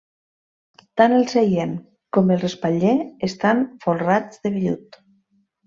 Tant 1.01 1.13
el 1.17 1.27
seient 1.33 1.75
com 2.19 2.33
el 2.37 2.41
respatller 2.45 2.95
estan 3.31 3.63
folrats 3.87 4.43
de 4.49 4.57
vellut. 4.59 5.03